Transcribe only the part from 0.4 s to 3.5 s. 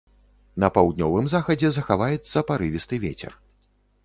На паўднёвым захадзе захаваецца парывісты вецер.